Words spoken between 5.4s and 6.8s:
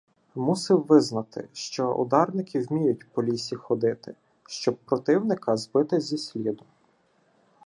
збити зі сліду.